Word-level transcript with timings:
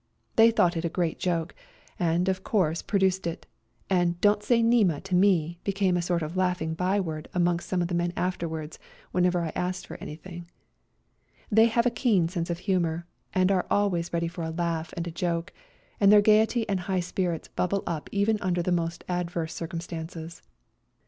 They 0.35 0.49
thought 0.49 0.75
it 0.75 0.83
a 0.83 0.89
great 0.89 1.19
joke, 1.19 1.53
and 1.99 2.27
of 2.27 2.43
course 2.43 2.81
produced 2.81 3.27
it, 3.27 3.45
and" 3.87 4.19
Don't 4.21 4.41
say' 4.41 4.63
Nema' 4.63 4.99
to 5.03 5.13
me" 5.13 5.59
became 5.63 5.95
a 5.95 6.01
sort 6.01 6.23
of 6.23 6.35
laughing 6.35 6.73
byword 6.73 7.29
amongst 7.35 7.69
some 7.69 7.83
of 7.83 7.87
the 7.87 7.93
men 7.93 8.11
afterwards 8.17 8.79
when 9.11 9.27
ever 9.27 9.41
I 9.43 9.51
asked 9.55 9.85
for 9.85 9.97
anything. 9.97 10.49
They 11.51 11.67
have 11.67 11.85
a 11.85 11.91
keen 11.91 12.27
sense 12.29 12.49
of 12.49 12.57
humour, 12.65 13.05
and 13.35 13.51
are 13.51 13.67
always 13.69 14.09
84 14.11 14.15
A 14.15 14.17
COLD 14.17 14.21
NIGHT 14.21 14.21
RIDE 14.21 14.21
ready 14.21 14.27
for 14.29 14.43
a 14.43 14.57
laugh 14.79 14.93
and 14.97 15.05
a 15.07 15.11
joke, 15.11 15.53
and 15.99 16.11
their 16.11 16.21
gaiety 16.21 16.67
and 16.67 16.79
high 16.79 16.99
spirits 16.99 17.49
bubble 17.49 17.83
up 17.85 18.09
even 18.11 18.39
under 18.41 18.63
the 18.63 18.71
most 18.71 19.03
adverse 19.07 19.53
circumstances. 19.53 20.41